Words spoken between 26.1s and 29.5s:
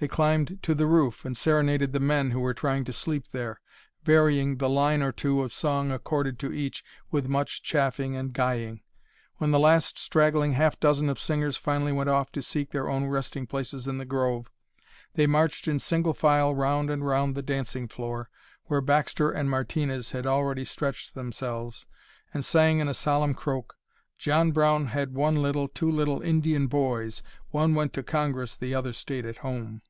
Indian boys; one went to Congress, the other stayed at